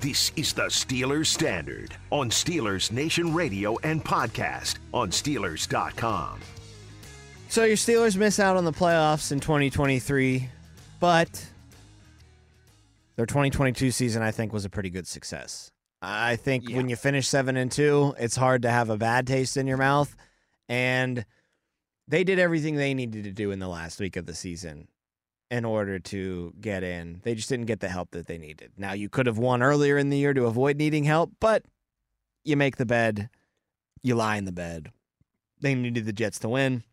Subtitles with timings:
[0.00, 6.38] This is the Steelers Standard on Steelers Nation Radio and podcast on Steelers.com.
[7.48, 10.48] So your Steelers miss out on the playoffs in 2023,
[11.00, 11.44] but
[13.16, 15.72] their 2022 season, I think, was a pretty good success.
[16.00, 19.56] I think when you finish seven and two, it's hard to have a bad taste
[19.56, 20.14] in your mouth,
[20.68, 21.24] and
[22.06, 24.86] they did everything they needed to do in the last week of the season
[25.50, 27.20] in order to get in.
[27.24, 28.72] They just didn't get the help that they needed.
[28.76, 31.64] Now you could have won earlier in the year to avoid needing help, but
[32.44, 33.30] you make the bed,
[34.02, 34.90] you lie in the bed.
[35.60, 36.84] They needed the Jets to win.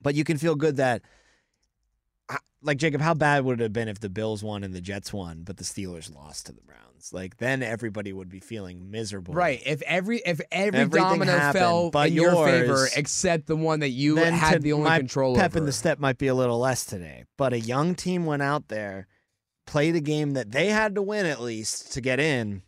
[0.00, 1.02] But you can feel good that,
[2.62, 5.12] like Jacob, how bad would it have been if the Bills won and the Jets
[5.12, 7.12] won, but the Steelers lost to the Browns?
[7.12, 9.62] Like then everybody would be feeling miserable, Right.
[9.64, 13.80] If every if every Everything domino happened, fell but in your favor except the one
[13.80, 15.58] that you had the only my control pep over.
[15.58, 17.24] in the step might be a little less today.
[17.36, 19.06] But a young team went out there,
[19.66, 22.62] played a game that they had to win at least to get in,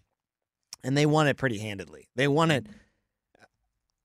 [0.84, 2.08] and they won it pretty handedly.
[2.14, 2.66] They won it.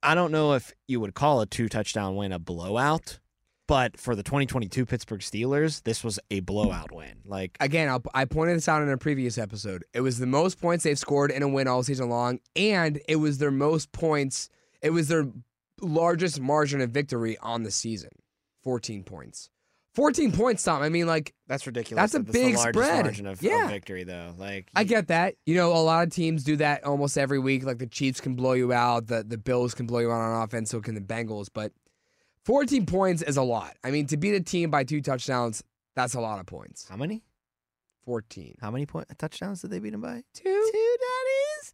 [0.02, 3.20] I don't know if you would call a two touchdown win a blowout,
[3.68, 7.16] but for the 2022 Pittsburgh Steelers, this was a blowout win.
[7.26, 9.84] Like Again, I'll, I pointed this out in a previous episode.
[9.94, 13.16] It was the most points they've scored in a win all season long, and it
[13.18, 14.50] was their most points.
[14.82, 15.28] It was their
[15.82, 18.10] largest margin of victory on the season,
[18.64, 19.50] 14 points.
[19.96, 20.82] 14 points, Tom.
[20.82, 22.02] I mean, like that's ridiculous.
[22.02, 23.06] That's a that big spread.
[23.06, 23.70] margin of, of Yeah.
[23.70, 24.34] victory, though.
[24.38, 25.36] Like I get that.
[25.46, 27.64] You know, a lot of teams do that almost every week.
[27.64, 30.44] Like the Chiefs can blow you out, the the Bills can blow you out on
[30.44, 31.48] offense, so can the Bengals.
[31.54, 31.72] But
[32.46, 33.76] 14 points is a lot.
[33.84, 35.64] I mean, to beat a team by two touchdowns,
[35.96, 36.88] that's a lot of points.
[36.88, 37.24] how many?
[38.06, 38.56] 14.
[38.62, 40.24] How many point touchdowns did they beat him by?
[40.34, 40.44] Two.
[40.72, 41.74] Two daddies.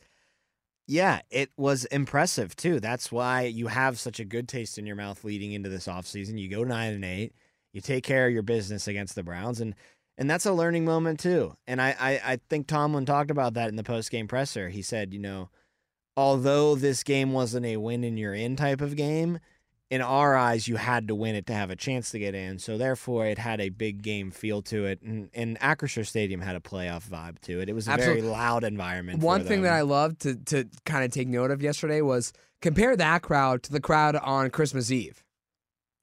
[0.87, 2.79] Yeah, it was impressive too.
[2.79, 6.39] That's why you have such a good taste in your mouth leading into this offseason.
[6.39, 7.33] You go nine and eight.
[7.73, 9.75] You take care of your business against the Browns, and
[10.17, 11.55] and that's a learning moment too.
[11.67, 14.69] And I I, I think Tomlin talked about that in the post game presser.
[14.69, 15.49] He said, you know,
[16.17, 19.39] although this game wasn't a win in your in type of game,
[19.91, 22.57] in our eyes, you had to win it to have a chance to get in.
[22.57, 26.55] So therefore, it had a big game feel to it, and, and Acrisure Stadium had
[26.55, 27.67] a playoff vibe to it.
[27.69, 28.21] It was a Absolutely.
[28.21, 29.19] very loud environment.
[29.19, 32.31] One thing that I loved to to kind of take note of yesterday was
[32.61, 35.23] compare that crowd to the crowd on Christmas Eve.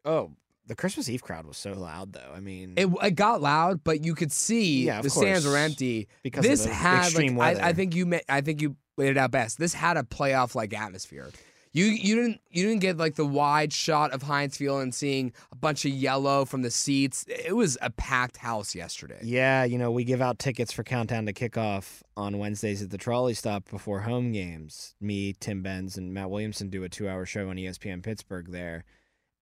[0.04, 0.32] oh,
[0.66, 2.30] the Christmas Eve crowd was so loud, though.
[2.36, 6.08] I mean, It, it got loud, but you could see Yeah, the stands were empty.
[6.22, 7.64] Because of this the had extreme like, weather.
[7.64, 9.58] I, I think you I think you laid it out best.
[9.58, 11.30] This had a playoff like atmosphere.
[11.72, 15.32] You you didn't you didn't get like the wide shot of Heinz Field and seeing
[15.52, 17.24] a bunch of yellow from the seats.
[17.28, 19.18] It was a packed house yesterday.
[19.22, 22.98] Yeah, you know, we give out tickets for Countdown to Kickoff on Wednesdays at the
[22.98, 24.94] trolley stop before home games.
[25.00, 28.84] Me, Tim Benz, and Matt Williamson do a two hour show on ESPN Pittsburgh there.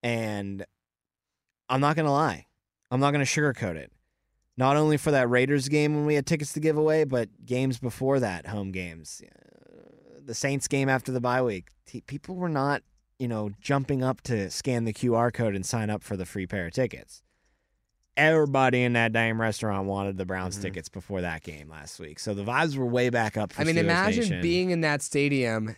[0.02, 0.64] And
[1.68, 2.46] I'm not to lie,
[2.90, 3.92] I'm not to sugarcoat it.
[4.58, 7.78] Not only for that Raiders game when we had tickets to give away, but games
[7.78, 9.20] before that, home games.
[10.26, 11.68] The Saints game after the bye week.
[11.86, 12.82] T- People were not,
[13.18, 16.46] you know, jumping up to scan the QR code and sign up for the free
[16.46, 17.22] pair of tickets
[18.16, 20.64] everybody in that damn restaurant wanted the Browns mm-hmm.
[20.64, 22.18] tickets before that game last week.
[22.18, 23.52] So the vibes were way back up.
[23.52, 24.40] For I mean, Steelers imagine Nation.
[24.40, 25.76] being in that stadium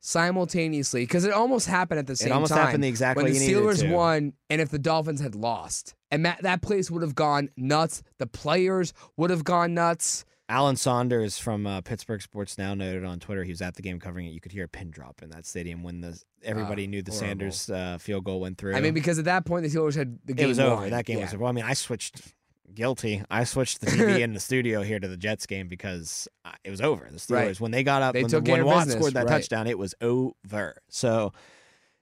[0.00, 2.36] simultaneously because it almost happened at the same time.
[2.36, 2.66] almost time.
[2.66, 3.90] happened the exact when way the you Steelers to.
[3.90, 8.02] won, and if the Dolphins had lost, and that, that place would have gone nuts.
[8.18, 10.24] The players would have gone nuts.
[10.48, 13.98] Alan Saunders from uh, Pittsburgh Sports Now noted on Twitter he was at the game
[13.98, 14.30] covering it.
[14.30, 17.12] You could hear a pin drop in that stadium when the everybody Ah, knew the
[17.12, 17.28] horrible.
[17.28, 18.74] Sanders uh, field goal went through.
[18.76, 20.90] I mean, because at that point the Steelers had the game it was over.
[20.90, 21.24] That game Yeah.
[21.24, 21.42] was over.
[21.44, 22.20] Well, I mean, I switched.
[22.74, 23.22] Guilty.
[23.30, 26.70] I switched the TV in the studio here to the Jets game because uh, it
[26.70, 27.06] was over.
[27.10, 27.60] The Steelers Right.
[27.60, 29.28] when they got up They when, the, when Watt business, scored that right.
[29.28, 30.76] touchdown, it was over.
[30.88, 31.32] So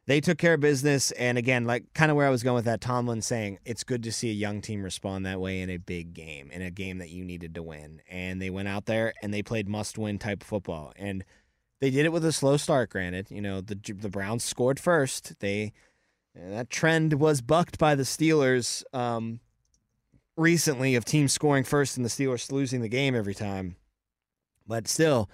[0.07, 1.11] they took care of business.
[1.13, 4.03] And again, like kind of where I was going with that, Tomlin saying it's good
[4.05, 6.99] to see a young team respond that way in a big game, in a game
[6.99, 8.01] that you needed to win.
[8.11, 10.93] And they went out there and they played must win type football.
[10.97, 11.25] And
[11.81, 13.31] they did it with a slow start, granted.
[13.31, 15.39] You know, the, the Browns scored first.
[15.41, 15.73] They
[16.35, 19.41] that trend was bucked by the Steelers um,
[20.37, 23.77] recently of teams scoring first and the Steelers losing the game every time.
[24.67, 25.29] But still,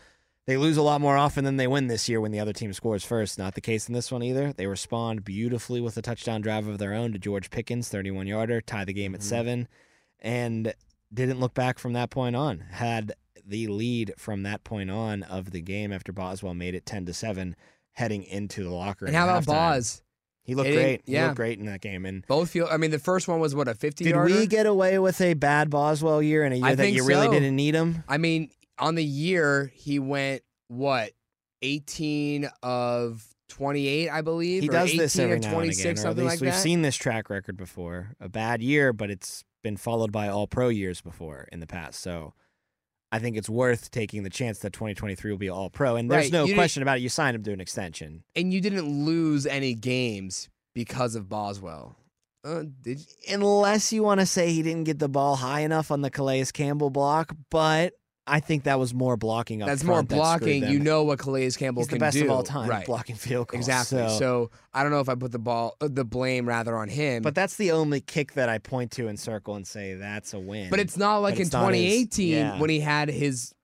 [0.49, 2.73] they lose a lot more often than they win this year when the other team
[2.73, 3.39] scores first.
[3.39, 4.53] Not the case in this one either.
[4.55, 8.61] They respond beautifully with a touchdown drive of their own to George Pickens, 31 yarder,
[8.62, 9.25] tie the game at Mhm.
[9.25, 9.69] seven,
[10.21, 10.73] and
[11.12, 12.61] didn't look back from that point on.
[12.71, 13.12] Had
[13.47, 17.15] the lead from that point on of the game after Boswell made it 10 to
[17.15, 17.55] 7
[17.93, 19.09] heading into the locker room.
[19.09, 19.47] And how about halftime.
[19.47, 20.03] Boz?
[20.43, 21.03] He looked Hitting- great.
[21.05, 21.25] He yeah.
[21.27, 22.06] looked great in that game.
[22.06, 22.69] And Both feel.
[22.71, 24.05] I mean, the first one was what a fifty.
[24.05, 24.35] did yarder?
[24.35, 27.05] we get away with a bad Boswell year in a year I that think you
[27.05, 27.33] really so.
[27.33, 28.03] didn't need him?
[28.09, 28.49] I mean,
[28.79, 31.13] on the year he went what
[31.63, 34.63] eighteen of twenty eight, I believe.
[34.63, 36.41] He or does this 18 every of now and 26, again, or at least like
[36.41, 36.59] we've that.
[36.61, 38.11] seen this track record before.
[38.21, 42.01] A bad year, but it's been followed by all pro years before in the past.
[42.01, 42.35] So
[43.11, 45.97] I think it's worth taking the chance that 2023 will be all pro.
[45.97, 47.01] And there's Right, no you question about it.
[47.01, 48.23] You signed him to an extension.
[48.37, 51.97] and you didn't lose any games because of Boswell.
[52.45, 53.35] Uh, did you?
[53.35, 56.45] Unless you want to say he didn't get the ball high enough on the Calais
[56.53, 57.95] Campbell block, but
[58.29, 60.61] I think that was more blocking up That's more that blocking.
[60.63, 60.73] them.
[60.73, 62.25] You know what Calais Campbell He's can the best do.
[62.25, 62.85] of all time, right?
[62.87, 63.61] blocking field goals.
[63.67, 63.99] Exactly.
[63.99, 66.89] So, So, I don't know if I put the ball, uh, the blame rather on
[66.89, 67.23] him.
[67.23, 70.39] but that's the only kick that I point to and circle and say that's a
[70.39, 70.71] win.
[70.71, 72.59] But it's not like But in it's not his- 2018 yeah.
[72.61, 73.55] when he had his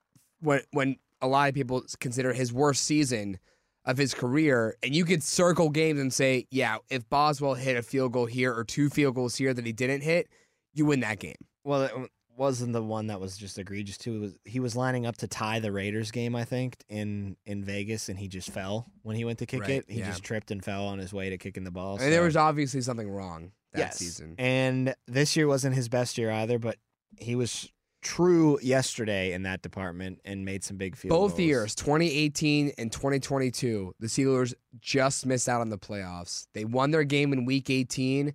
[0.40, 3.38] when when a lot of people consider his worst season
[3.86, 7.82] of his career, and you could circle games and say, yeah, if Boswell hit a
[7.82, 10.28] field goal here or two field goals here that he didn't hit,
[10.72, 11.34] you win that game.
[11.64, 14.16] Well, wasn't the one that was just egregious too.
[14.16, 17.64] It was he was lining up to tie the Raiders game, I think, in in
[17.64, 19.84] Vegas, and he just fell when he went to kick Right, it.
[19.88, 20.06] He yeah.
[20.06, 21.98] just tripped and fell on his way to kicking the ball.
[22.00, 23.96] And there was obviously something wrong that yes.
[23.98, 24.34] season.
[24.38, 26.76] And this year wasn't his best year either, but
[27.18, 27.70] he was
[28.02, 31.40] true yesterday in that department and made some big field Both goals.
[31.40, 36.46] years, 2018 and 2022, the Steelers just missed out on the playoffs.
[36.52, 38.34] They won their game in week 18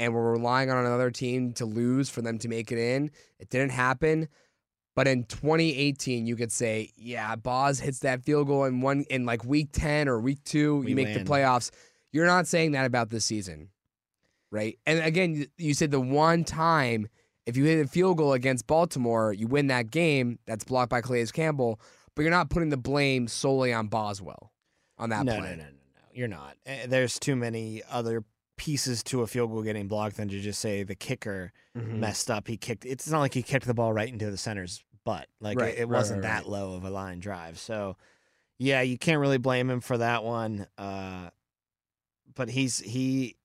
[0.00, 3.10] and we're relying on another team to lose for them to make it in.
[3.38, 4.28] It didn't happen.
[4.96, 9.26] But in 2018, you could say, yeah, Boz hits that field goal in one in
[9.26, 11.70] like week 10 or week 2, We you make the playoffs.
[12.12, 13.68] You're not saying that about this season.
[14.50, 14.78] Right?
[14.86, 17.08] And again, you- said the one time
[17.46, 20.38] if you hit a field goal against Baltimore, you win that game.
[20.46, 21.78] That's blocked by Calais Campbell,
[22.14, 24.52] but you're not putting the blame solely on Boswell
[24.98, 25.50] on that no, play.
[25.50, 26.02] no, no, no, no.
[26.12, 26.56] You're not.
[26.66, 28.24] Eh, There's too many other
[28.60, 31.98] pieces to a field goal getting blocked than to just say the kicker Mhm.
[31.98, 32.46] messed up.
[32.46, 32.84] He kicked.
[32.84, 35.28] It's not like he kicked the ball right into the center's butt.
[35.40, 37.58] Like Right, it, it right, wasn't right, that low of a line drive.
[37.58, 37.96] So,
[38.58, 40.66] yeah, you can't really blame him for that one.
[40.76, 41.30] Uh,
[42.34, 43.36] but he's he.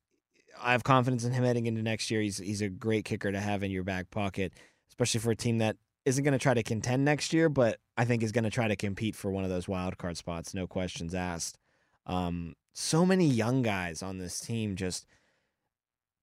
[0.61, 2.21] I have confidence in him heading into next year.
[2.21, 4.51] He's he's a great kicker to have in your back pocket,
[4.89, 8.03] especially for a team that isn't going to try to contend next year, but I
[8.05, 10.53] think is going to try to compete for one of those wild card spots.
[10.53, 11.57] No questions asked.
[12.05, 15.07] Um, so many young guys on this team just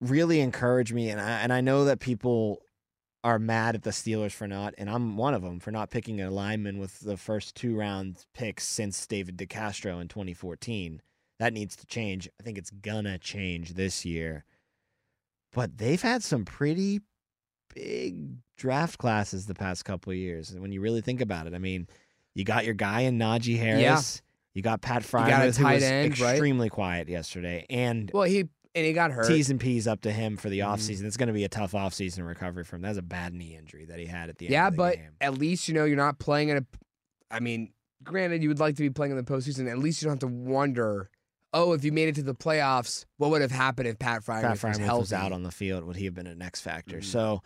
[0.01, 2.61] really encourage me, and I and I know that people
[3.25, 6.21] are mad at the Steelers for not, and I'm one of them for not picking
[6.21, 11.01] an lineman with the first two round picks since David DeCastro in 2014.
[11.39, 12.29] That needs to change.
[12.39, 14.45] I think it's gonna change this year.
[15.53, 17.01] But they've had some pretty
[17.75, 20.51] big draft classes the past couple of years.
[20.51, 21.89] And when you really think about it, I mean,
[22.35, 24.21] you got your guy in Najee Harris.
[24.55, 26.31] You got Pat got a who tight was end, right?
[26.31, 28.41] extremely quiet yesterday, and Well, he
[28.75, 29.27] and he got hurt.
[29.27, 30.75] T's and P's up to him for the Mhm.
[30.75, 31.05] offseason.
[31.05, 32.81] It's going to be a tough offseason recovery from.
[32.83, 34.97] That's a bad knee injury that he had at the end yeah, of the but
[34.97, 35.11] game.
[35.21, 36.65] at least you know you're not playing in a.
[37.31, 39.71] I mean, granted, you would like to be playing in the postseason.
[39.71, 41.11] At least you don't have to wonder.
[41.55, 44.41] Oh, if you made it to the playoffs, what would have happened if Pat Fryer
[44.41, 45.85] Pat was was out on the field.
[45.85, 46.99] Would he have been an X factor?
[46.99, 47.05] Mhm.
[47.05, 47.43] So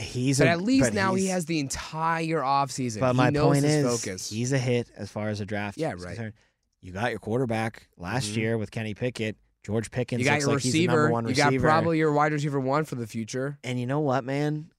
[0.00, 3.00] he's But a, at least but now he has the entire offseason.
[3.00, 4.30] But he my knows point his is, focus.
[4.30, 5.78] he's a hit as far as a draft.
[5.78, 6.14] Yeah, is right.
[6.16, 6.34] concerned.
[6.80, 8.36] You got your quarterback last Mhm.
[8.36, 9.36] year with Kenny Pickett.
[9.62, 11.12] George Pickens you got looks your like he's the number receiver.
[11.12, 11.66] one You got receiver.
[11.68, 13.58] probably your wide receiver one for the future.
[13.62, 14.70] And you know what, man?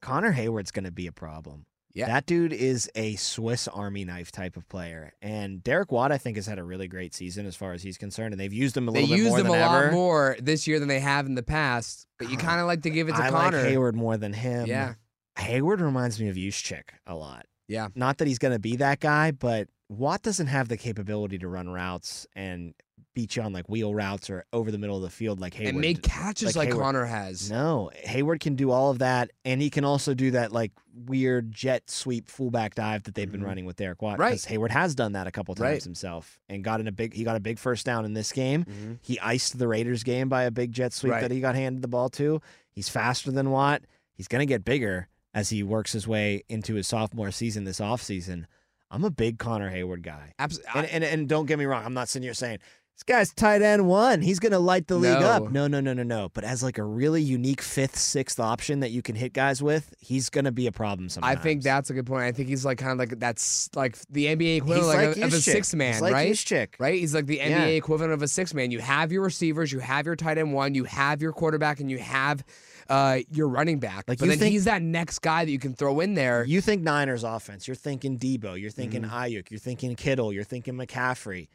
[0.00, 1.66] Connor Heyward's going to be a problem.
[1.94, 2.06] Yeah.
[2.06, 5.12] That dude is a Swiss Army knife type of player.
[5.22, 7.98] And Derek Watt, I think, has had a really great season as far as he's
[7.98, 8.32] concerned.
[8.32, 10.36] And they've used him a They little bit used more him than a lot more
[10.40, 12.06] this year than they have in the past.
[12.18, 13.62] But you ah, kind of like to give it to I Connor.
[13.62, 14.66] like Heyward more than him.
[14.66, 14.94] Yeah.
[15.38, 17.46] Heyward reminds me of Juszczyk a lot.
[17.68, 17.88] Yeah.
[17.94, 21.48] Not that he's going to be that guy, but Watt doesn't have the capability to
[21.48, 22.74] run routes and
[23.18, 25.70] beat you on like wheel routes or over the middle of the field like Heyward.
[25.70, 26.78] and make catches like, Heyward.
[26.78, 27.50] Connor has.
[27.50, 31.50] No, Heyward can do all of that, and he can also do that like weird
[31.50, 33.46] jet sweep fullback dive that they've been Mhm.
[33.46, 34.20] running with Derek Watt.
[34.20, 34.38] Right.
[34.38, 35.82] Heyward has done that a couple times Right.
[35.82, 37.12] himself and got in a big.
[37.12, 38.64] He got a big first down in this game.
[38.64, 38.98] Mhm.
[39.02, 41.22] He iced the Raiders game by a big jet sweep Right.
[41.22, 42.40] that he got handed the ball to.
[42.70, 43.82] He's faster than Watt.
[44.14, 47.80] He's going to get bigger as he works his way into his sophomore season this
[47.80, 48.44] offseason.
[48.90, 50.32] I'm a big Connor Heyward guy.
[50.38, 52.58] Abs- And, and and don't get me wrong, I'm not sitting here saying
[52.98, 54.20] this guy's tight end one.
[54.22, 55.26] He's gonna light the league No.
[55.28, 55.52] up.
[55.52, 56.30] No, no, no, no, no.
[56.34, 59.94] But as like a really unique fifth, sixth option that you can hit guys with,
[60.00, 61.38] he's gonna be a problem sometimes.
[61.38, 62.24] I think that's a good point.
[62.24, 65.22] I think he's like kind of like that's like the NBA equivalent like like of,
[65.22, 66.74] of a six man, He's like right?
[66.80, 66.98] Right?
[66.98, 67.66] He's like the Yeah.
[67.66, 68.72] NBA equivalent of a six man.
[68.72, 71.88] You have your receivers, you have your tight end one, you have your quarterback, and
[71.88, 72.42] you have
[72.88, 74.04] uh, your running back.
[74.08, 76.42] Like, but you then think- he's that next guy that you can throw in there.
[76.44, 77.68] You think Niners offense?
[77.68, 78.58] You're thinking Debo.
[78.60, 79.14] You're thinking Mm-hmm.
[79.14, 79.50] Aiyuk.
[79.50, 80.32] You're thinking Kittle.
[80.32, 81.48] You're thinking McCaffrey.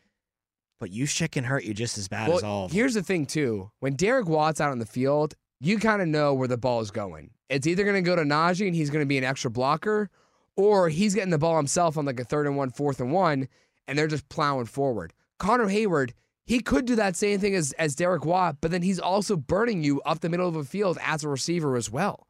[0.84, 2.66] But Juszczyk can hurt you just as bad well, as all.
[2.66, 2.76] of them.
[2.76, 3.72] here's the thing too.
[3.80, 6.92] When Derek Watt's out on the field, you kind of know where the ball is
[6.92, 7.30] going.
[7.48, 10.10] It's either going to go to Najee and he's going to be an extra blocker,
[10.58, 13.48] or he's getting the ball himself on like a third and one, fourth and one,
[13.88, 15.14] and they're just plowing forward.
[15.40, 16.12] Connor Heyward,
[16.46, 19.86] he could do that same thing as as Derek Watt, but then he's also burning
[19.86, 22.28] you up the middle of a field as a receiver as well.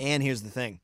[0.00, 0.80] And here's the thing: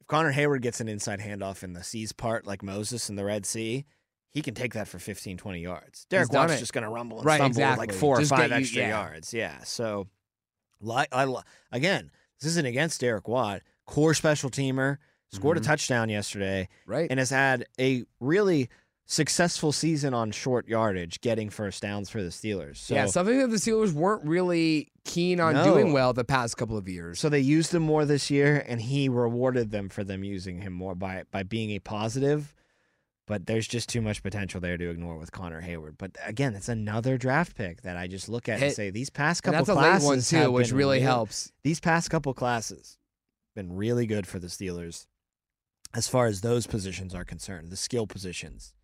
[0.00, 3.24] if Connor Heyward gets an inside handoff in the seas part, like Moses in the
[3.24, 3.86] Red Sea,
[4.32, 6.06] he can take that for 15, 20 yards.
[6.10, 6.58] Derek Watt's it.
[6.58, 8.82] just going to rumble and Right, stumble with like four Just or five you- extra
[8.82, 8.88] yeah.
[8.88, 9.32] yards.
[9.34, 9.58] Yeah.
[9.64, 10.08] So,
[10.80, 12.10] li- I, li- again,
[12.40, 13.62] this isn't against Derek Watt.
[13.86, 14.96] Core special teamer
[15.32, 15.60] scored Mhm.
[15.60, 17.08] a touchdown yesterday Right.
[17.10, 18.68] and has had a really
[19.06, 22.76] successful season on short yardage, getting first downs for the Steelers.
[22.78, 25.64] So, yeah, something that the Steelers weren't really keen on No.
[25.64, 27.18] doing well the past couple of years.
[27.18, 30.72] So they used him more this year, and he rewarded them for them using him
[30.72, 32.54] more by by being a positive.
[33.26, 35.94] But there's just too much potential there to ignore with Connor Heyward.
[35.96, 39.42] But again, it's another draft pick that I just look at and say these past
[39.44, 41.52] couple that's a classes late one too, which really real- helps.
[41.62, 42.98] These past couple classes
[43.54, 45.06] been really good for the Steelers
[45.94, 47.70] as far as those positions are concerned.
[47.70, 48.74] The skill positions,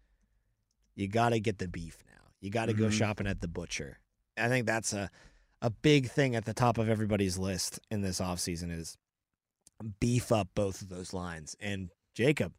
[0.94, 2.22] you got to get the beef now.
[2.40, 2.92] You got to go Mhm.
[2.92, 3.98] shopping at the butcher.
[4.36, 5.10] I think that's a
[5.60, 8.96] a big thing at the top of everybody's list in this offseason is
[9.98, 11.56] beef up both of those lines.
[11.58, 12.52] And Jacob,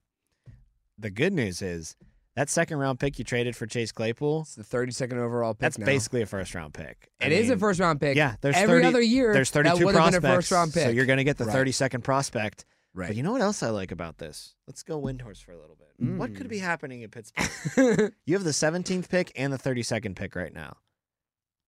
[1.00, 1.96] the good news is
[2.36, 5.60] that second round pick you traded for Chase Claypool, It's the 32nd overall pick.
[5.62, 5.86] that's now.
[5.86, 7.10] basically a first round pick.
[7.22, 8.15] I It is a first round pick.
[8.15, 9.34] Yeah, there's every 30 other year.
[9.34, 10.84] There's 32 would have prospects, been a first round pick.
[10.84, 11.56] so you're going to get the Right.
[11.68, 12.65] 32nd prospect.
[12.94, 13.08] right.
[13.08, 14.56] But you know what else I like about this?
[14.68, 15.88] Let's go Windhorse for a little bit.
[16.18, 16.50] What could Mm.
[16.50, 18.13] be happening in Pittsburgh?
[18.25, 20.77] you have the 17th pick and the 32nd pick right now.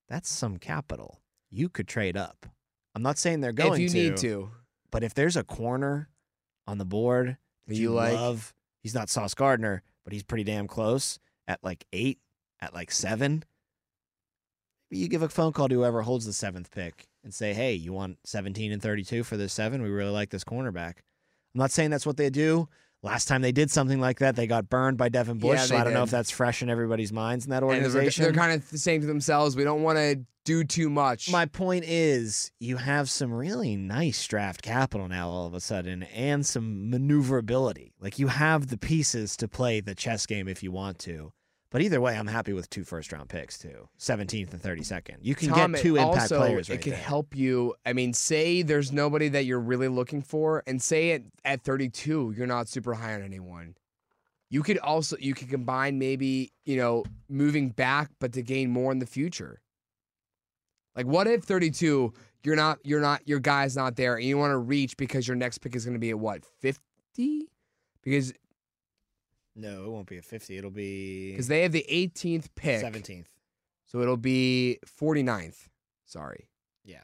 [0.07, 1.21] That's some capital.
[1.49, 2.45] You could trade up.
[2.95, 3.75] I'm not saying they're going to.
[3.75, 4.49] if you to, need to,
[4.89, 6.09] but if there's a corner
[6.67, 8.13] on the board that You you, like?
[8.13, 12.19] love, he's not Sauce Gardner, but he's pretty damn close at like eight,
[12.59, 13.43] at like seven.
[14.89, 17.73] Maybe you give a phone call to whoever holds the seventh pick and say, "Hey,
[17.73, 19.81] you want 17 and 32 for this seven?
[19.81, 20.95] We really like this cornerback."
[21.53, 22.67] I'm not saying that's what they do.
[23.03, 25.57] Last time they did something like that, they got burned by Devin Bush.
[25.57, 27.77] Yeah, so I don't know if that's fresh in everybody's minds in that and they're,
[27.77, 28.23] organization.
[28.23, 31.83] they're kind of saying to themselves, "We don't want to do too much." My point
[31.87, 36.91] is, you have some really nice draft capital now all of a sudden and some
[36.91, 37.93] maneuverability.
[37.99, 41.33] Like you have the pieces to play the chess game if you want to.
[41.71, 45.17] But either way, I'm happy with two first round picks too 17th and 32nd.
[45.21, 47.01] You can Tom, get two it impact also, players It right can there.
[47.01, 47.73] help you.
[47.85, 52.33] I mean, say there's nobody that you're really looking for, and say at, at 32
[52.37, 53.75] you're not super high on anyone.
[54.49, 58.91] You could also you could combine maybe you know moving back, but to gain more
[58.91, 59.61] in the future.
[60.93, 62.13] Like, what if 32
[62.43, 65.37] you're not you're not your guy's not there, and you want to reach because your
[65.37, 67.47] next pick is going to be at what 50?
[68.03, 68.33] Because
[69.55, 70.57] No, it won't be a 50.
[70.57, 72.83] It'll be because they have the 18th pick.
[72.83, 73.25] 17th.
[73.85, 75.67] So it'll be 49th.
[76.05, 76.47] Sorry.
[76.85, 77.01] Yeah.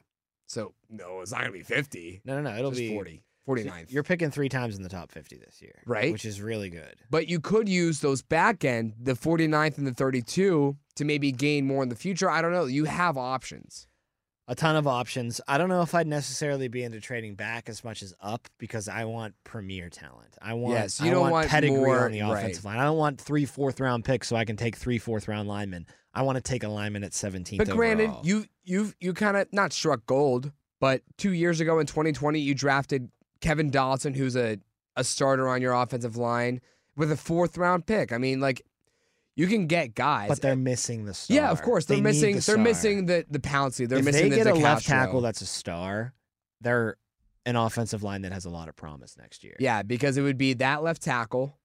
[0.48, 2.22] So no, it's not gonna be 50.
[2.26, 2.58] No, no, no.
[2.58, 3.24] It'll be 40.
[3.48, 3.92] 49th.
[3.94, 5.82] You're picking three times in the top 50 this year.
[5.86, 6.12] Right.
[6.12, 6.96] Which is really good.
[7.10, 11.66] but you could use those back end, the 49th and the 32, to maybe gain
[11.66, 12.30] more in the future.
[12.30, 12.66] I don't know.
[12.66, 13.88] You have options.
[14.50, 15.42] A ton of options.
[15.48, 18.88] I don't know if I'd necessarily be into trading back as much as up because
[18.88, 20.38] I want premier talent.
[20.42, 22.40] I want Yes, you I don't want, want pedigree more- on the right.
[22.40, 22.78] offensive line.
[22.80, 25.86] I don't want three fourth round picks so I can take three fourth round linemen.
[26.14, 27.58] I want to take a lineman at 17th.
[27.58, 28.26] But granted, overall.
[28.26, 32.56] you you you kind of not struck gold, but two years ago in 2020, you
[32.56, 33.10] drafted
[33.42, 34.60] Kevin Dotson, who's a
[34.96, 36.62] a starter on your offensive line,
[36.96, 38.14] with a fourth round pick.
[38.14, 38.62] I mean, like
[39.38, 40.28] you can get guys.
[40.28, 41.36] but they're missing the star.
[41.36, 42.36] yeah, of course they're They missing.
[42.36, 42.58] the they're star.
[42.58, 43.88] missing the the Pouncey.
[43.88, 46.14] They're if missing they the get a left tackle that's a star,
[46.60, 46.98] they're
[47.46, 49.56] an offensive line that has a lot of promise next year.
[49.60, 51.58] Yeah, because it would be that left tackle,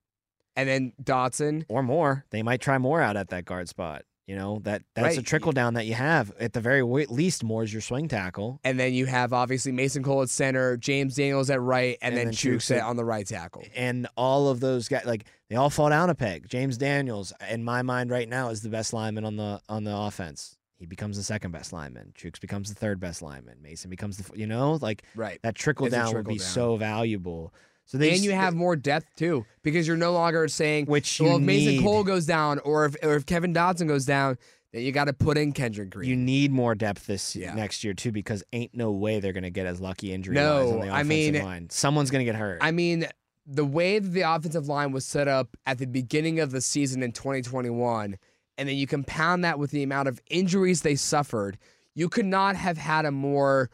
[0.55, 1.65] and then Dotson.
[1.69, 2.25] Or more.
[2.31, 4.05] They might try more out at that guard spot.
[4.27, 6.33] You know that that's a trickle down that you have.
[6.39, 8.61] At the very least, Moore's your swing tackle.
[8.63, 12.19] And then you have obviously Mason Cole at center, James Daniels at right, and, And
[12.19, 13.65] then, then Chooks at, on the right tackle.
[13.75, 16.49] and all of those guys like they all fall down a peg.
[16.49, 19.95] James Daniels, in my mind right now, is the best lineman on the on the
[19.97, 20.57] offense.
[20.77, 22.13] He becomes the second best lineman.
[22.17, 23.59] Chooks becomes the third best lineman.
[23.61, 25.41] Mason becomes the you know like Right.
[25.43, 26.47] that trickle It's down would be down.
[26.47, 27.53] so valuable.
[27.85, 31.21] So they and s- you have more depth too, because you're no longer saying, Which
[31.21, 31.83] well, if Mason need.
[31.83, 34.39] Cole goes down, or if or if Kevin Dotson goes down,
[34.73, 36.09] then you got to put in Kendrick Green.
[36.09, 37.53] you need more depth this Yeah.
[37.55, 40.73] next year too because ain't no way they're gonna get as lucky injury No, wise
[40.73, 41.71] on the I offensive mean- line.
[41.71, 42.59] Someone's gonna get hurt.
[42.63, 43.07] I mean,
[43.45, 47.03] the way that the offensive line was set up at the beginning of the season
[47.03, 48.17] in 2021,
[48.57, 51.59] and then you compound that with the amount of injuries they suffered,
[51.95, 53.69] you could not have had a more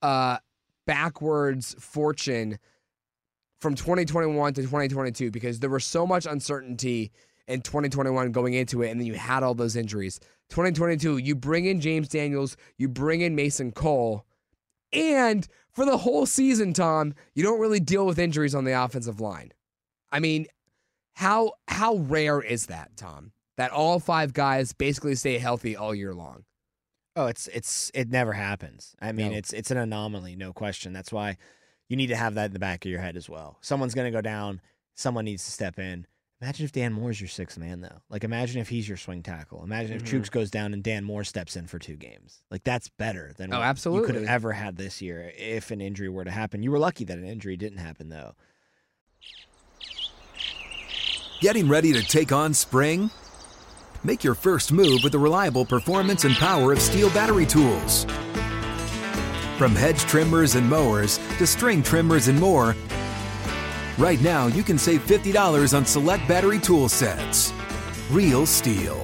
[0.00, 0.38] uh,
[0.86, 2.58] backwards fortune
[3.60, 7.10] from 2021 to 2022 because there was so much uncertainty
[7.46, 10.20] in 2021 going into it, and then you had all those injuries.
[10.50, 14.24] 2022, you bring in James Daniels, you bring in Mason Cole,
[14.92, 19.20] and for the whole season, Tom, you don't really deal with injuries on the offensive
[19.20, 19.52] line.
[20.10, 20.46] I mean,
[21.14, 23.32] how how rare is that, Tom?
[23.56, 26.44] That all five guys basically stay healthy all year long.
[27.16, 28.94] Oh, it's it's it never happens.
[29.00, 29.38] I mean, No.
[29.38, 30.92] it's it's an anomaly, no question.
[30.92, 31.36] That's why
[31.88, 33.58] you need to have that in the back of your head as well.
[33.60, 34.60] Someone's going to go down.
[34.94, 36.06] Someone needs to step in.
[36.40, 38.00] Imagine if Dan Moore's your sixth man, though.
[38.08, 39.64] Like, imagine if he's your swing tackle.
[39.64, 40.20] Imagine if Mhm.
[40.22, 42.42] Chooks goes down and Dan Moore steps in for two games.
[42.50, 44.02] Like, that's better than Oh, absolutely.
[44.02, 46.62] you could have ever had this year if an injury were to happen.
[46.62, 48.34] You were lucky that an injury didn't happen, though.
[51.40, 53.10] Getting ready to take on spring?
[54.04, 58.06] Make your first move with the reliable performance and power of STIHL battery tools.
[59.58, 62.76] From hedge trimmers and mowers to string trimmers and more,
[63.98, 67.52] right now you can save $50 on select battery tool sets.
[68.08, 69.00] Real STIHL.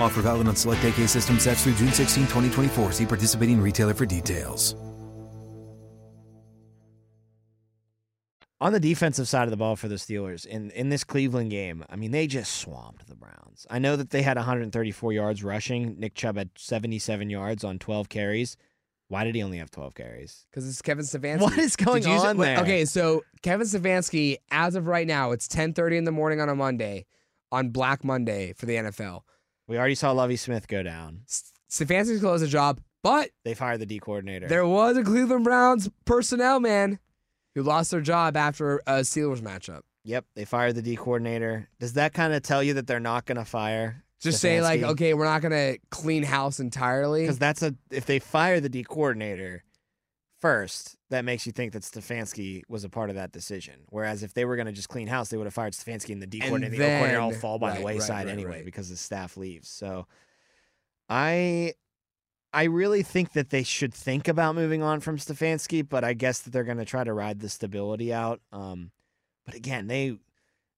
[0.00, 2.90] Offer valid on select AK system sets through June 16, 2024.
[2.90, 4.74] See participating retailer for details.
[8.60, 11.84] On the defensive side of the ball for the Steelers in in this Cleveland game,
[11.88, 13.64] I mean they just swamped the Browns.
[13.70, 16.00] I know that they had 134 yards rushing.
[16.00, 18.56] Nick Chubb had 77 yards on 12 carries.
[19.12, 20.46] Why did he only have 12 carries?
[20.50, 21.40] Because it's Kevin Stefanski.
[21.42, 22.60] What is going you- on there?
[22.60, 26.54] Okay, so Kevin Stefanski, as of right now, it's 10:30 in the morning on a
[26.54, 27.04] Monday,
[27.50, 29.24] on Black Monday for the NFL.
[29.68, 31.20] We already saw Lovie Smith go down.
[31.28, 34.48] S- Stefanski's closed the job, but They fired the D coordinator.
[34.48, 36.98] there was a Cleveland Browns personnel man
[37.54, 39.82] who lost their job after a Steelers matchup.
[40.04, 41.68] Yep, they fired the D coordinator.
[41.78, 44.04] Does that kind of tell you that they're not going to fire?
[44.22, 47.22] Just say like, okay, we're not gonna clean house entirely.
[47.22, 49.64] because that's a if they fire the D coordinator
[50.40, 53.74] first, that makes you think that Stefanski was a part of that decision.
[53.90, 56.20] Whereas if they were going to just clean house, they would have fired Stefanski and
[56.20, 58.56] the D And coordinator, the O coordinator all fall by right, the wayside right, anyway
[58.56, 58.64] right.
[58.64, 59.68] because the staff leaves.
[59.68, 60.06] So
[61.08, 61.74] I
[62.52, 66.40] I really think that they should think about moving on from Stefanski, but I guess
[66.40, 68.40] that they're going to try to ride the stability out.
[68.52, 68.90] Um,
[69.46, 70.18] but again, they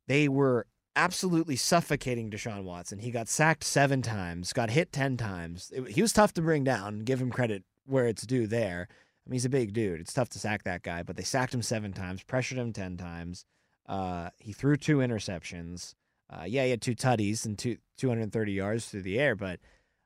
[0.06, 2.98] they were absolutely suffocating Deshaun Watson.
[2.98, 5.72] He got sacked seven times, got hit ten times.
[5.74, 7.00] It- he was tough to bring down.
[7.00, 8.88] Give him credit where it's due there.
[8.90, 10.00] I mean, he's a big dude.
[10.00, 12.96] It's tough to sack that guy, but they sacked him seven times, pressured him ten
[12.96, 13.44] times.
[13.86, 15.94] Uh, he threw two interceptions.
[16.30, 19.60] Uh, yeah, he had two tutties and two 230 yards through the air, but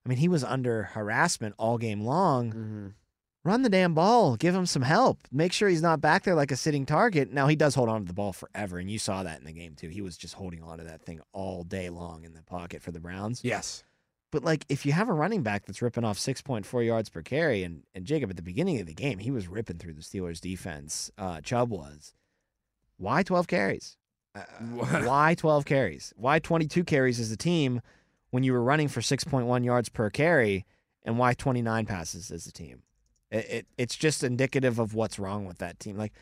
[0.05, 2.51] I mean, he was under harassment all game long.
[2.53, 2.87] Mm-hmm.
[3.49, 4.37] Run the damn ball.
[4.37, 5.21] Give him some help.
[5.33, 7.33] Make sure he's not back there like a sitting target.
[7.33, 9.53] Now he does hold on to the ball forever, and you saw that in the
[9.53, 9.89] game too.
[9.89, 12.91] He was just holding on to that thing all day long in the pocket for
[12.91, 13.41] the Browns.
[13.43, 13.85] yes.
[14.31, 17.09] But like, if you have a running back that's ripping off six point four yards
[17.09, 19.95] per carry, and and Jacob at the beginning of the game, he was ripping through
[19.95, 21.11] the Steelers' defense.
[21.17, 22.13] Uh, Chubb was.
[22.99, 23.97] Why twelve carries?
[24.35, 24.41] Uh,
[25.07, 26.13] why twelve carries?
[26.17, 27.81] Why twenty two carries as a team
[28.29, 30.67] when you were running for six point one yards per carry,
[31.03, 32.83] and why twenty nine passes as a team?
[33.31, 35.97] It, it it's just indicative of what's wrong with that team.
[35.97, 36.13] Like.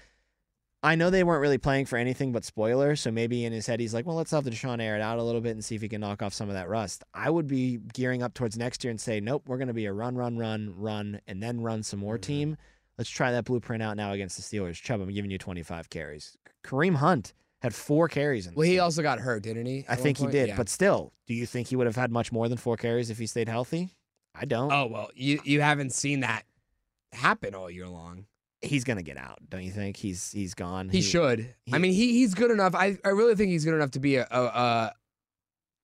[0.83, 3.81] I know they weren't really playing for anything but spoilers, so maybe in his head
[3.81, 5.75] he's like, well, let's have the Deshaun air it out a little bit and see
[5.75, 7.03] if he can knock off some of that rust.
[7.13, 9.87] I would be gearing up towards next year and say, nope, we're going to be
[9.87, 12.33] a run, run, run, run, and then run some more mm-hmm.
[12.33, 12.57] team.
[12.99, 14.81] Let's try that blueprint out now against the Steelers.
[14.81, 16.37] Chubb, I'm giving you 25 carries.
[16.63, 18.47] Kareem Hunt had four carries.
[18.47, 18.83] In Well, he game.
[18.83, 19.85] also got hurt, didn't he?
[19.89, 20.57] I think he did, Yeah.
[20.57, 23.19] but still, do you think he would have had much more than four carries if
[23.19, 23.97] he stayed healthy?
[24.35, 24.71] I don't.
[24.71, 26.45] oh well, you you haven't seen that
[27.13, 28.27] happen all year long.
[28.63, 29.97] He's going to get out, don't you think?
[29.97, 30.89] He's he's gone.
[30.89, 31.55] He, should.
[31.73, 32.75] I mean, he he's good enough.
[32.75, 34.93] I, I really think he's good enough to be a, a, a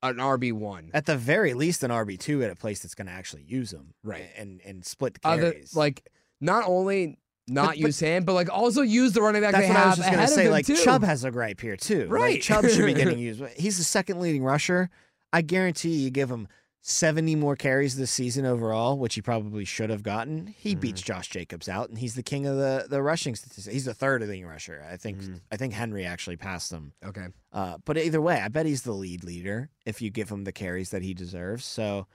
[0.04, 0.90] an RB one.
[0.94, 3.72] at the very least an RB two at a place that's going to actually use
[3.72, 4.26] him, Right.
[4.36, 5.76] And and split the Other carries.
[5.76, 6.08] like
[6.40, 9.68] not only not But- use him, but like also use the running back that's they
[9.72, 10.48] what I was just gonna say.
[10.48, 10.76] Like too.
[10.76, 12.02] Chubb has a gripe here too.
[12.04, 12.42] Like, Right.
[12.42, 13.42] Chubb should be getting used.
[13.56, 14.90] He's the second leading rusher.
[15.32, 16.48] I guarantee you give him
[16.84, 20.48] 70 more carries this season overall, which he probably should have gotten.
[20.48, 23.72] He beats Josh Jacobs out, and he's the king of the, the rushing statistics.
[23.72, 24.84] He's the third leading rusher.
[24.90, 25.18] I think
[25.52, 26.92] I think Henry actually passed him.
[27.04, 27.28] Okay.
[27.52, 30.50] Uh, but either way, I bet he's the lead leader if you give him the
[30.50, 31.64] carries that he deserves.
[31.64, 32.08] So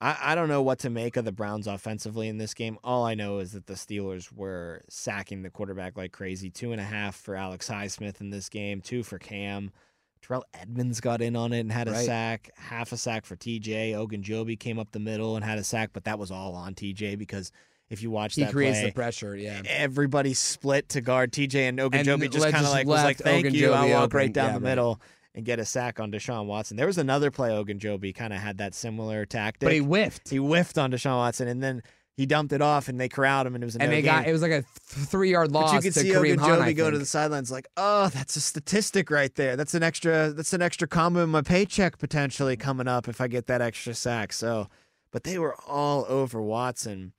[0.00, 2.78] I, I don't know what to make of the Browns offensively in this game.
[2.84, 6.50] All I know is that the Steelers were sacking the quarterback like crazy.
[6.50, 9.72] Two and a half for Alex Highsmith in this game, two for Cam.
[10.20, 12.06] Terrell Edmunds got in on it and had a Right.
[12.06, 13.92] sack, half a sack for TJ.
[13.92, 17.16] Ogunjobi came up the middle and had a sack, but that was all on TJ
[17.18, 17.50] because
[17.90, 18.40] if you watch that.
[18.40, 19.36] He that creates play, the pressure.
[19.36, 19.62] Yeah.
[19.66, 23.50] everybody split to guard TJ and Ogunjobi And just kind of like was like, "Thank
[23.52, 24.70] you." I'll walk right down Yeah, the right.
[24.70, 25.00] middle
[25.34, 26.76] and get a sack on Deshaun Watson.
[26.76, 29.60] There was another play Ogunjobi kind of had that similar tactic.
[29.66, 30.28] But he whiffed.
[30.30, 31.82] He whiffed on Deshaun Watson and then
[32.18, 34.02] he dumped it off and they corralled him and it was a and no they
[34.02, 34.12] game.
[34.12, 36.38] got it was like a th- three yard loss But you could to see Kareem
[36.38, 36.60] Hunt.
[36.60, 39.56] I go to the sidelines like, "Oh, that's a statistic right there.
[39.56, 40.30] That's an extra.
[40.32, 43.94] That's an extra comma in my paycheck potentially coming up if I get that extra
[43.94, 44.68] sack." So,
[45.12, 47.12] but they were all over Watson,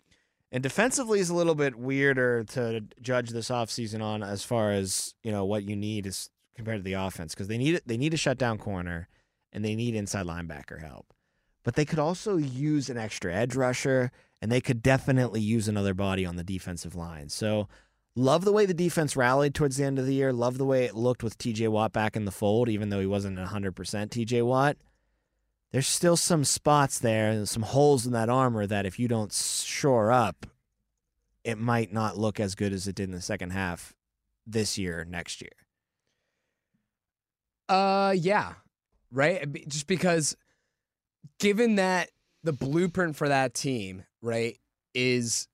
[0.52, 5.16] and defensively is a little bit weirder to judge this offseason on as far as
[5.24, 8.14] you know what you need is compared to the offense because they need they need
[8.14, 9.08] a shutdown corner
[9.54, 11.14] and they need inside linebacker help,
[11.64, 15.93] but they could also use an extra edge rusher and they could definitely use another
[15.93, 17.30] body on the defensive line.
[17.30, 17.67] So.
[18.15, 20.34] Love the way the defense rallied towards the end of the year.
[20.34, 23.06] Love the way it looked with TJ Watt back in the fold, even though he
[23.06, 24.75] wasn't 100% TJ Watt.
[25.71, 29.32] There's still some spots there, and some holes in that armor that if you don't
[29.32, 30.47] shore up,
[31.43, 33.93] it might not look as good as it did in the second half
[34.45, 35.52] this year, next year.
[37.67, 38.54] Uh, yeah,
[39.12, 39.67] right.
[39.67, 40.36] Just because,
[41.39, 42.10] given that
[42.43, 44.58] the blueprint for that team, right,
[44.93, 45.47] is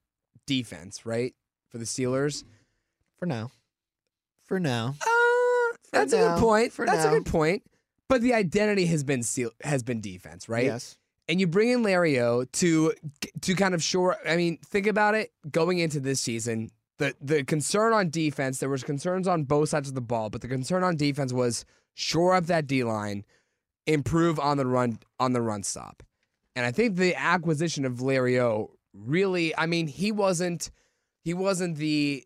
[0.46, 1.34] defense, right,
[1.70, 2.44] for the Steelers.
[3.18, 3.52] For now.
[4.46, 4.96] For now.
[5.02, 6.72] Uh, that's a good point.
[6.74, 7.12] For that's now.
[7.12, 7.64] a good point.
[8.08, 10.66] But the identity has been steel has been defense, right?
[10.66, 10.98] Yes.
[11.28, 12.94] and you bring in Lario to
[13.42, 14.18] to kind of shore.
[14.28, 15.32] I mean, think about it.
[15.50, 19.90] Going into this season, the the concern on defense, there was concerns on both sides
[19.90, 23.26] of the ball, but the concern on defense was shore up that D line,
[23.88, 26.04] improve on the run on the run stop,
[26.56, 29.56] and I think the acquisition of Lario really.
[29.58, 30.72] I mean, he wasn't
[31.24, 32.24] he wasn't the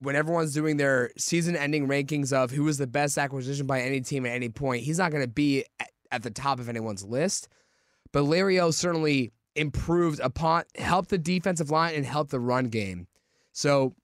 [0.00, 4.24] when everyone's doing their season-ending rankings of who was the best acquisition by any team
[4.26, 4.84] at any point.
[4.84, 7.48] He's not going to be at, at the top of anyone's list.
[8.12, 13.08] But Lario certainly improved upon, helped the defensive line and helped the run game.
[13.52, 13.96] So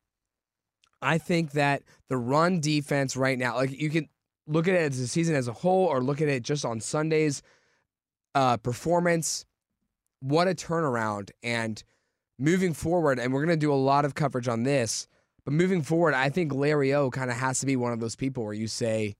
[1.00, 4.08] I think that the run defense right now, like you can
[4.46, 6.80] look at it as a season as a whole or look at it just on
[6.80, 7.40] Sunday's
[8.34, 9.46] uh, performance.
[10.24, 11.30] What a turnaround.
[11.42, 11.82] And
[12.38, 15.06] moving forward, and we're going to do a lot of coverage on this,
[15.44, 18.16] but moving forward, I think Larry O kind of has to be one of those
[18.16, 19.16] people where you say,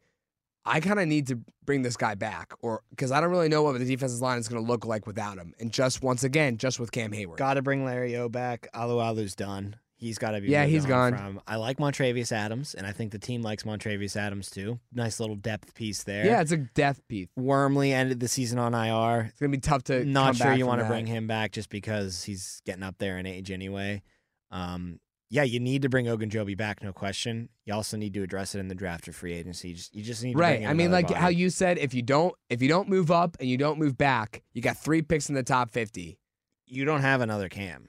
[0.64, 3.62] I kind of need to bring this guy back, or because I don't really know
[3.62, 5.52] what the defensive line is going to look like without him.
[5.60, 7.36] And just once again, just with Cam Heyward.
[7.36, 8.68] Got to bring Larry O back.
[8.74, 9.76] Alualu's done.
[10.04, 10.48] He's got to be.
[10.48, 11.16] Yeah, he's gone.
[11.16, 11.40] From.
[11.46, 14.78] I like Montravius Adams, and I think the team likes Montravius Adams too.
[14.92, 16.26] Nice little depth piece there.
[16.26, 17.28] Yeah, it's a depth piece.
[17.36, 19.28] Wormley ended the season on IR.
[19.30, 20.04] It's gonna be tough to.
[20.04, 23.24] Not sure you want to bring him back just because he's getting up there in
[23.24, 24.02] age anyway.
[24.50, 27.48] Um, yeah, you need to bring Ogunjobi back, no question.
[27.64, 29.70] You also need to address it in the draft or free agency.
[29.70, 30.66] You just, you just need to Right.
[30.66, 31.18] I mean, like body.
[31.18, 33.96] how you said, if you don't, if you don't move up and you don't move
[33.96, 36.18] back, you got three picks in the top fifty.
[36.66, 37.88] you don't have another Cam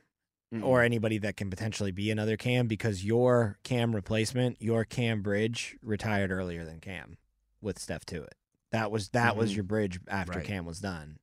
[0.63, 5.77] or anybody that can potentially be another Cam because your Cam replacement, your Cam Bridge,
[5.81, 7.17] retired earlier than Cam
[7.61, 8.33] with Steph Tuitt.
[8.71, 9.55] That was that was Mhm.
[9.55, 10.45] your bridge after Right.
[10.45, 11.17] Cam was done,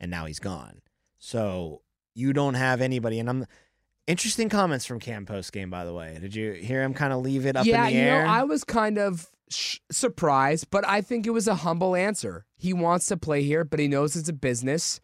[0.00, 0.80] and now he's gone.
[1.18, 1.82] So
[2.14, 3.18] you don't have anybody.
[3.18, 3.46] And I'm
[4.06, 5.70] interesting comments from Cam post game.
[5.70, 7.98] By the way, did you hear him kind of leave it up yeah, in the
[8.00, 8.06] air?
[8.16, 11.56] Yeah, you know, I was kind of sh- surprised, but I think it was a
[11.56, 12.44] humble answer.
[12.56, 15.00] He wants to play here, but he knows it's a business.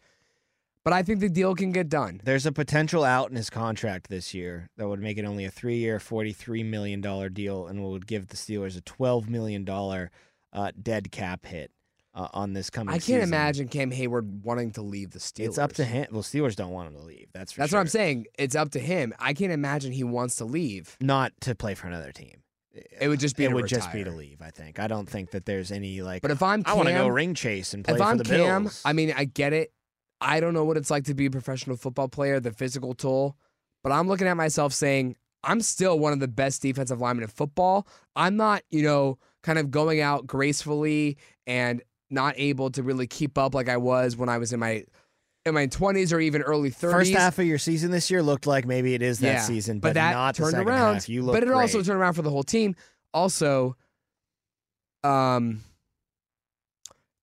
[0.83, 2.21] But I think the deal can get done.
[2.23, 5.51] There's a potential out in his contract this year that would make it only a
[5.51, 10.09] three-year, forty-three million dollar deal, and would give the Steelers a twelve million dollar
[10.53, 11.71] uh, dead cap hit
[12.15, 12.89] uh, on this coming.
[12.89, 13.23] I can't season.
[13.23, 15.45] imagine Cam Heyward wanting to leave the Steelers.
[15.47, 16.07] It's up to him.
[16.11, 17.27] Well, Steelers don't want him to leave.
[17.33, 17.79] That's for That's sure.
[17.79, 18.27] what I'm saying.
[18.37, 19.13] It's up to him.
[19.19, 20.97] I can't imagine he wants to leave.
[21.01, 22.41] Not to play for another team.
[23.01, 24.41] It would just be it to would just be to leave.
[24.41, 24.79] I think.
[24.79, 26.21] I don't think that there's any like.
[26.21, 28.17] But if I'm Cam, I want to go ring chase and play if for I'm
[28.17, 28.81] the Cam, Bills.
[28.85, 29.73] I mean, I get it.
[30.21, 33.37] I don't know what it's like to be a professional football player, the physical toll,
[33.83, 37.29] but I'm looking at myself saying, I'm still one of the best defensive linemen in
[37.29, 37.87] football.
[38.15, 43.37] I'm not, you know, kind of going out gracefully and not able to really keep
[43.37, 44.83] up like I was when I was in my
[45.45, 46.91] in my 20s or even early 30s.
[46.91, 49.79] First half of your season this year looked like maybe it is that Yeah, season,
[49.79, 50.95] but, that not turned around.
[50.95, 51.07] half.
[51.09, 52.75] You look but it also turned around for the whole team.
[53.13, 53.77] Also,
[55.05, 55.61] um,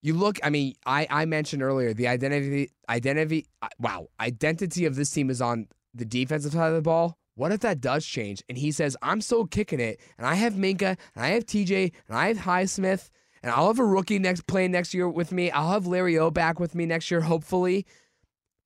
[0.02, 0.38] You look.
[0.42, 3.46] I mean, I I mentioned earlier the identity identity.
[3.62, 7.18] uh, Wow, identity of this team is on the defensive side of the ball.
[7.34, 8.42] What if that does change?
[8.48, 11.92] And he says, "I'm still kicking it, and I have Minkah, and I have TJ,
[12.08, 13.10] and I have Highsmith,
[13.42, 15.50] and I'll have a rookie next playing next year with me.
[15.50, 17.84] I'll have Larry O back with me next year, hopefully."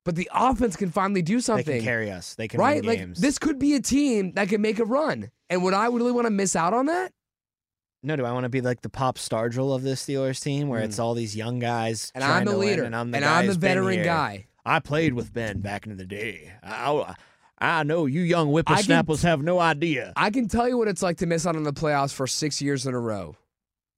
[0.05, 2.35] But the offense can finally do They something can carry us.
[2.35, 2.77] They can right?
[2.77, 3.21] win Like games.
[3.21, 5.31] this could be a team that can make a run.
[5.51, 7.13] And would I really want to miss out on that?
[8.03, 10.81] No, do I want to be like the Pops Stargell of this Steelers team, where
[10.81, 12.11] it's all these young guys Mm.
[12.15, 14.47] And I'm the leader, and I'm the and I'm the veteran guy.
[14.65, 16.53] I played with Ben back in the day.
[16.63, 17.15] I,
[17.59, 20.13] I know you young whippersnappers have no idea.
[20.17, 22.61] I can tell you what it's like to miss out on the playoffs for six
[22.63, 23.37] years in a row.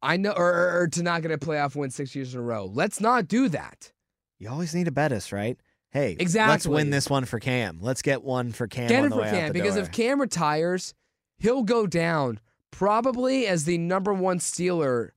[0.02, 2.42] I know, or, or, or to not get a playoff win six years in a
[2.42, 2.70] row.
[2.72, 3.92] Let's not do that.
[4.38, 5.56] You always need to bet us, right?
[5.90, 6.50] Hey, exactly.
[6.50, 7.78] let's win this one for Cam.
[7.80, 8.88] Let's get one for Cam.
[8.88, 9.84] Get it for Cam because door.
[9.84, 10.94] if Cam retires,
[11.38, 12.40] he'll go down
[12.72, 15.10] probably as the number one Steeler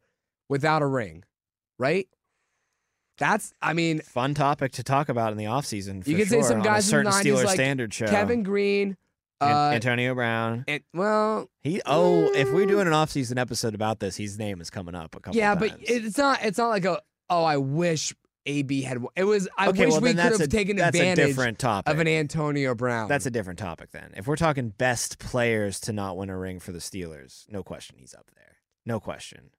[0.48, 1.24] without a ring,
[1.80, 2.08] right?
[3.18, 6.04] That's, I mean, fun topic to talk about in the offseason.
[6.04, 7.56] For You could say sure, some on guys a in the certain 90s Steelers like
[7.56, 8.08] standard show.
[8.08, 8.98] Kevin Greene,
[9.40, 10.66] uh, Antonio Brown.
[10.68, 14.70] and well, He oh, if we're doing an offseason episode about this, his name is
[14.70, 15.38] coming up a couple.
[15.38, 15.72] yeah, times.
[15.72, 16.44] but it's not.
[16.44, 17.02] It's not like a.
[17.30, 18.14] Oh, I wish
[18.46, 19.00] AB had.
[19.16, 19.48] It was.
[19.58, 21.92] I okay, wish well, we could have a, taken advantage a different topic.
[21.94, 23.08] of an Antonio Brown.
[23.08, 24.14] That's a different topic then.
[24.16, 27.96] If we're talking best players to not win a ring for the Steelers, no question
[28.00, 28.58] he's up there.
[28.86, 29.50] No question.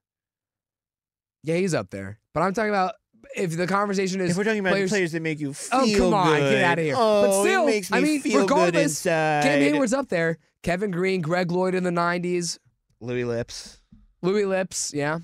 [1.43, 2.19] yeah, he's up there.
[2.33, 2.93] But I'm talking about
[3.35, 5.97] if the conversation is If we're talking about players, players, that make you feel Oh,
[5.97, 6.95] come on, good, get of here.
[6.97, 9.43] Oh, But still, it makes me I mean, feel good regardless, inside.
[9.43, 10.37] Cam Heyward's up there.
[10.63, 12.59] Kevin Greene, Greg Lloyd in the '90s,
[12.99, 13.79] Louis Lipps,
[14.21, 15.19] Louis Lipps, yeah.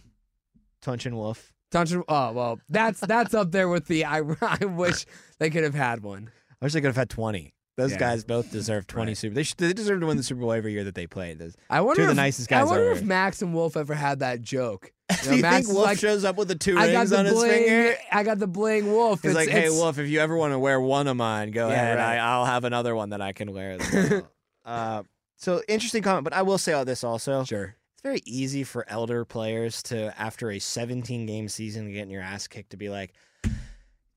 [0.83, 1.53] Tunchin Wolf.
[1.73, 4.05] Tunch- oh well, that's that's up there with the.
[4.05, 5.05] I I wish
[5.39, 6.29] they could have had one.
[6.61, 7.53] I wish they could have had twenty.
[7.75, 7.97] Those Yeah.
[7.97, 9.17] guys both deserve twenty Right.
[9.17, 9.33] super.
[9.33, 11.39] They should, they deserve to win the Super Bowl every year that they played.
[11.39, 12.99] Those- I wonder Two of the if, nicest I guys wonder ever.
[12.99, 14.91] if Max and Wolf ever had that joke.
[15.09, 17.09] You know, Do you Max think Wolf like, shows up with the two I rings
[17.11, 17.49] the on his bling.
[17.51, 17.95] finger?
[18.11, 19.21] I got the bling Wolf.
[19.23, 21.49] He's It's- like, hey, it's- Wolf, if you ever want to wear one of mine,
[21.51, 21.97] go Yeah, ahead.
[21.97, 22.17] right.
[22.17, 23.77] I, I'll have another one that I can wear
[24.65, 25.03] uh,
[25.37, 27.43] so interesting comment, but I will say all this also.
[27.43, 27.75] Sure.
[28.03, 32.71] Very easy for elder players to, after a 17 game season, getting your ass kicked,
[32.71, 33.13] to be like,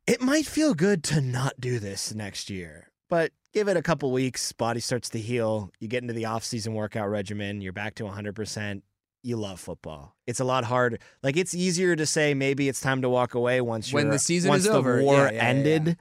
[0.06, 4.10] it might feel good to not do this next year, but give it a couple
[4.12, 8.04] weeks, body starts to heal, you get into the off-season workout regimen, you're back to
[8.04, 8.82] 100%.
[9.22, 10.14] You love football.
[10.28, 10.98] It's a lot harder.
[11.20, 14.18] Like it's easier to say maybe it's time to walk away once When you're, the
[14.20, 15.02] season once is the over.
[15.02, 15.86] war yeah, yeah, ended.
[15.88, 15.94] yeah.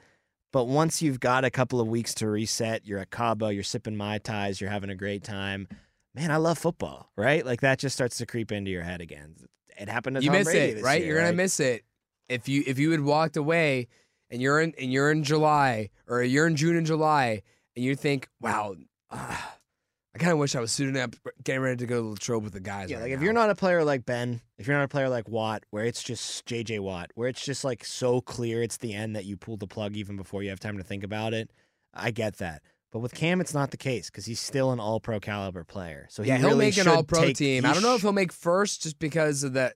[0.54, 3.96] But once you've got a couple of weeks to reset, you're at Cabo, you're sipping
[3.96, 5.68] Mai Tais, you're having a great time.
[6.16, 7.46] Man, I love football, right?
[7.46, 9.36] Like that just starts to creep into your head again.
[9.78, 11.00] It happened to You Tom miss Brady it, right?
[11.00, 11.36] year, You're gonna right?
[11.36, 11.84] miss it
[12.30, 13.88] if you if you had walked away
[14.30, 17.42] and you're in and you're in July or you're in June and July
[17.76, 18.76] and you think, wow,
[19.12, 19.58] ah,
[20.16, 22.46] I kind of wish I was suiting up, getting ready to go to the Latrobe
[22.46, 22.90] with the guys.
[22.90, 25.10] Yeah, right like if you're not a player like Ben, if you're not a player
[25.10, 28.94] like Watt, where it's just JJ Watt, where it's just like so clear it's the
[28.94, 31.52] end that you pull the plug even before you have time to think about it,
[31.94, 32.62] I get that.
[32.96, 36.08] But with Cam, it's not the case because he's still an All Pro caliber player.
[36.10, 37.66] So he yeah, he'll really make an All Pro take- team.
[37.66, 39.74] I don't know if he'll make first just because of that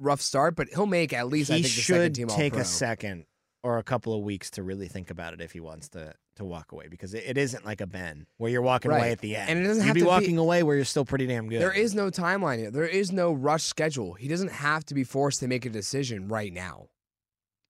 [0.00, 2.56] rough start, but he'll make at least I he think the second should team take
[2.56, 3.26] a second
[3.62, 6.44] or a couple of weeks to really think about it if he wants to to
[6.44, 8.98] walk away because it, it isn't like a Ben where you're walking Right.
[8.98, 9.48] away at the end.
[9.48, 11.48] And it doesn't You'd have be to be- walking away where you're still pretty damn
[11.48, 11.60] good.
[11.60, 12.72] There is no timeline here.
[12.72, 14.14] There is no rush schedule.
[14.14, 16.88] He doesn't have to be forced to make a decision right now.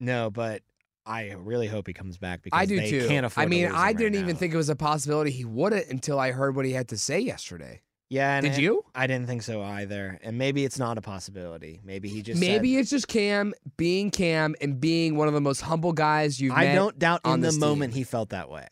[0.01, 0.63] no, but
[1.05, 3.09] I really hope he comes back because I do they too.
[3.09, 3.47] can't afford.
[3.47, 6.31] I mean, I right didn't even think it was a possibility he wouldn't until I
[6.33, 7.81] heard what he had to say yesterday.
[8.09, 8.85] Yeah, Did you?
[8.95, 10.19] I didn't think so either.
[10.23, 11.81] And maybe it's not a possibility.
[11.83, 15.41] Maybe he just Maybe said- it's just Cam being Cam and being one of the
[15.41, 16.75] most humble guys you've I met.
[16.75, 18.01] don't doubt on in the moment team.
[18.01, 18.67] he felt that way,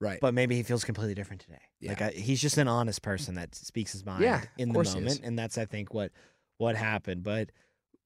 [0.00, 0.18] Right.
[0.18, 1.60] but maybe he feels completely different today.
[1.82, 5.20] Like I, he's just an honest person that speaks his mind Yeah, in the moment,
[5.22, 6.10] and that's I think what
[6.56, 7.22] what happened.
[7.22, 7.50] But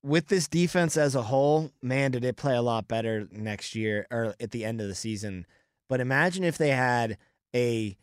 [0.04, 4.06] with this defense as a whole, man, did it play a lot better next year
[4.10, 5.46] or at the end of the season.
[5.88, 7.16] But imagine if they had
[7.54, 7.96] a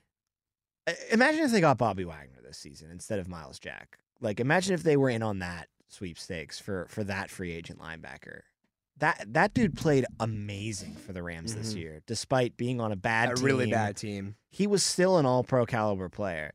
[1.11, 3.99] imagine if they got Bobby Wagner this season instead of Myles Jack.
[4.19, 8.41] Like imagine if they were in on that sweepstakes for for that free agent linebacker.
[8.97, 11.77] That that dude played amazing for the Rams this Mhm.
[11.77, 13.45] year, despite being on a bad a team.
[13.45, 14.35] really bad team.
[14.49, 16.51] He was still an all pro caliber player.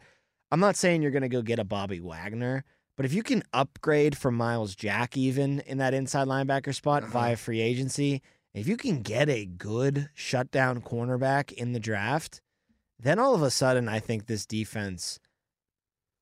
[0.50, 2.64] I'm not saying you're gonna go get a Bobby Wagner,
[2.96, 7.12] but if you can upgrade from Myles Jack even in that inside linebacker spot Uh-huh.
[7.12, 8.22] via free agency,
[8.54, 12.40] if you can get a good shutdown cornerback in the draft,
[12.98, 15.18] then all of a sudden I think this defense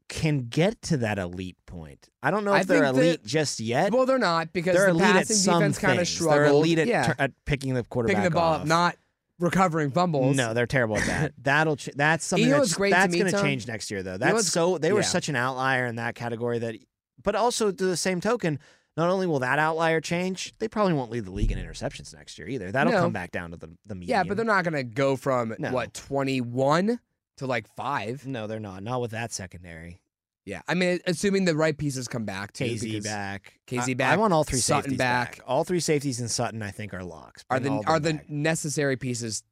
[0.09, 2.09] can get to that elite point.
[2.23, 3.93] I don't know if I they're think that- elite just yet.
[3.93, 6.19] Well, they're not because they're the elite at passing some defense kind of things.
[6.27, 8.61] They're elite at, yeah, tur- at picking the quarterback picking the ball off.
[8.63, 8.97] up, not
[9.39, 10.37] recovering fumbles.
[10.37, 11.33] No, they're terrible at that.
[11.43, 14.17] That'll ch- that's something You know that's, great that's going to change next year though.
[14.19, 15.07] That's what's- so they were yeah.
[15.07, 16.77] such an outlier in that category that
[17.23, 18.59] but also to the same token,
[18.97, 22.39] not only will that outlier change, they probably won't lead the league in interceptions next
[22.39, 22.71] year either.
[22.71, 23.01] That'll No.
[23.01, 24.11] come back down to the the median.
[24.19, 25.73] Yeah, but they're not going to go from No.
[25.73, 27.01] what 21
[27.39, 28.27] to like 5.
[28.27, 28.83] No, they're not.
[28.83, 30.01] Not with that secondary.
[30.47, 30.61] Yeah.
[30.69, 32.65] I mean, assuming the right pieces come back too.
[32.65, 33.55] KZ back.
[33.67, 35.41] KZ back, I want all three Sutton safeties back.
[35.47, 37.45] All three safeties and Sutton, I think, are locks.
[37.51, 38.29] Are the are the back.
[38.31, 39.43] necessary pieces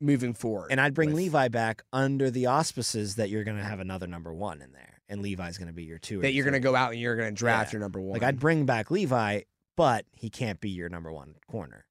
[0.00, 0.68] moving forward.
[0.70, 4.06] And I'd bring with- Levi back under the auspices that you're going to have another
[4.06, 6.20] number one in there, and Levi's going to be your two.
[6.20, 7.78] that you're going to go out and you're going to draft Yeah.
[7.78, 8.12] your number 1.
[8.12, 9.40] Like I'd bring back Levi,
[9.76, 11.84] but he can't be your number one corner.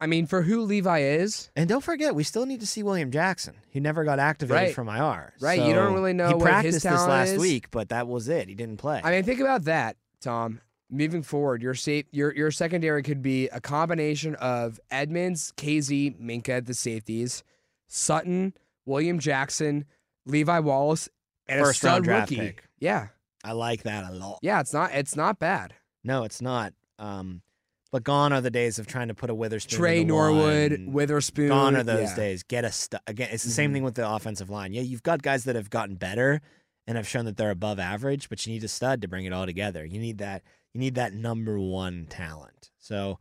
[0.00, 3.10] I mean, for who Levi is, And don't forget, we still need to see William
[3.10, 3.56] Jackson.
[3.68, 4.74] He never got activated Right.
[4.74, 5.34] from IR.
[5.40, 7.38] Right, you don't really know He what his practiced this talent last is.
[7.40, 8.48] week, but that was it.
[8.48, 9.00] He didn't play.
[9.04, 10.60] I mean, think about that, Tom.
[10.92, 16.48] Moving forward, your safe, your your secondary could be a combination of Edmunds, Kazee, Minkah
[16.48, 17.44] at the safeties,
[17.86, 18.54] Sutton,
[18.86, 19.84] William Jackson,
[20.26, 21.08] Levi Wallace,
[21.46, 22.40] and First a stud round draft rookie.
[22.42, 22.64] pick.
[22.80, 23.08] Yeah,
[23.44, 24.38] I like that a lot.
[24.42, 25.74] yeah, it's not it's not bad.
[26.02, 26.72] No, it's not.
[26.98, 27.42] Um,
[27.92, 29.76] but gone are the days of trying to put a Witherspoon.
[29.78, 30.92] Tre Norwood, one.
[30.92, 31.48] Witherspoon.
[31.48, 32.16] Gone are those yeah.
[32.16, 32.42] days.
[32.42, 33.28] Get a stu- again.
[33.32, 33.74] It's the same Mhm.
[33.74, 34.72] thing with the offensive line.
[34.72, 36.40] Yeah, you've got guys that have gotten better
[36.86, 39.32] and have shown that they're above average, but you need a stud to bring it
[39.32, 39.84] all together.
[39.84, 40.42] You need that.
[40.72, 42.70] You need that number one talent.
[42.78, 43.18] So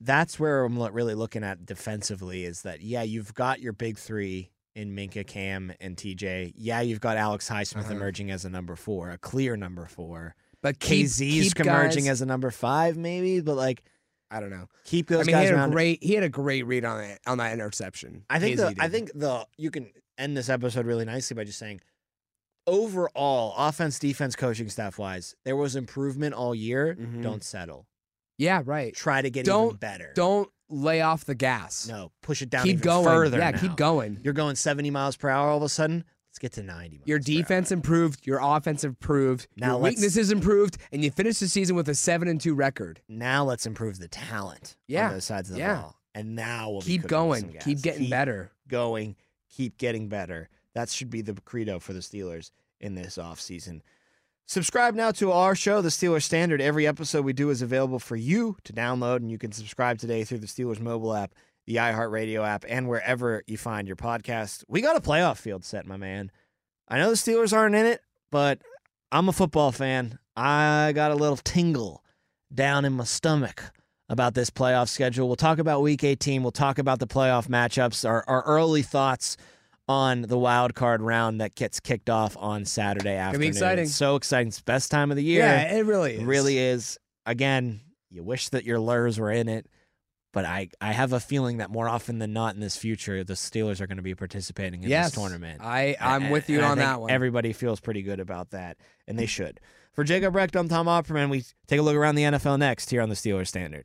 [0.00, 2.44] that's where I'm really looking at defensively.
[2.44, 6.52] Is that yeah, you've got your big three in Minkah, Cam, and TJ.
[6.56, 7.94] Yeah, you've got Alex Highsmith Uh-huh.
[7.94, 10.36] emerging as a number four, a clear number four.
[10.62, 13.82] But keep, Kazee's keep emerging guys- as a number five, maybe, but like
[14.30, 14.66] I don't know.
[14.84, 15.68] keep those I mean, he had around.
[15.70, 18.24] a great he had a great read on it on that interception.
[18.28, 21.44] I think KZ the I think the you can end this episode really nicely by
[21.44, 21.80] just saying
[22.66, 27.22] overall offense defense coaching staff wise there was improvement all year Mhm.
[27.22, 27.86] don't settle
[28.36, 28.94] yeah, right.
[28.94, 31.88] try to get even Don't- better Don't lay off the gas.
[31.88, 33.04] no push it down keep even going.
[33.06, 33.58] further yeah, now.
[33.60, 34.20] keep going.
[34.22, 36.04] you're going 70 miles per hour all of a sudden
[36.42, 40.78] let's get to 90 miles Your defense improved, your offense improved, Now your weaknesses improved,
[40.92, 43.00] and you finished the season with a seven and two record.
[43.08, 45.74] now let's improve the talent Yeah, on those sides of the yeah.
[45.82, 48.50] ball and now we'll keep going, keep getting better.
[48.66, 49.16] going,
[49.50, 50.48] keep getting better.
[50.74, 53.82] That should be the credo for the Steelers in this offseason.
[54.46, 56.60] Subscribe now to our show, The Steelers Standard.
[56.62, 60.24] Every episode we do is available for you to download, and you can subscribe today
[60.24, 61.34] through the Steelers mobile app,
[61.68, 64.64] the iHeartRadio app, and wherever you find your podcast.
[64.68, 66.32] We got a playoff field set, my man.
[66.88, 68.00] I know the Steelers aren't in it,
[68.30, 68.62] but
[69.12, 70.18] I'm a football fan.
[70.34, 72.02] I got a little tingle
[72.52, 73.62] down in my stomach
[74.08, 75.26] about this playoff schedule.
[75.26, 76.42] We'll talk about week 18.
[76.42, 79.36] We'll talk about the playoff matchups, our, our early thoughts
[79.86, 83.46] on the wild card round that gets kicked off on Saturday afternoon.
[83.46, 83.84] exciting.
[83.84, 84.48] It's so exciting.
[84.48, 85.40] It's the best time of the year.
[85.40, 86.22] Yeah, it really is.
[86.22, 86.98] It really is.
[87.26, 89.66] Again, you wish that your lures were in it,
[90.38, 93.32] but I, I have a feeling that more often than not in this future, the
[93.32, 95.60] Steelers are going to be participating in yes, this tournament.
[95.60, 97.10] I I'm And- with you on that one.
[97.10, 98.76] Everybody feels pretty good about that,
[99.08, 99.58] and they should.
[99.94, 101.28] For Jacob Recht, I'm Tom Opperman.
[101.28, 103.84] We take a look around the NFL next here on the Steelers Standard.